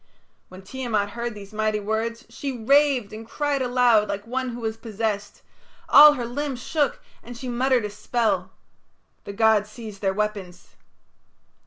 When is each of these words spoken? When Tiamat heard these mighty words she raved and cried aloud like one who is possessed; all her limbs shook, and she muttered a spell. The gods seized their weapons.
When 0.49 0.63
Tiamat 0.63 1.11
heard 1.11 1.35
these 1.35 1.53
mighty 1.53 1.79
words 1.79 2.25
she 2.27 2.57
raved 2.63 3.13
and 3.13 3.23
cried 3.23 3.61
aloud 3.61 4.07
like 4.09 4.25
one 4.25 4.49
who 4.49 4.65
is 4.65 4.75
possessed; 4.75 5.43
all 5.87 6.13
her 6.13 6.25
limbs 6.25 6.59
shook, 6.59 7.03
and 7.21 7.37
she 7.37 7.47
muttered 7.47 7.85
a 7.85 7.89
spell. 7.91 8.49
The 9.25 9.33
gods 9.33 9.69
seized 9.69 10.01
their 10.01 10.11
weapons. 10.15 10.75